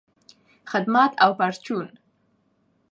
[0.71, 1.89] خدمت او پرچون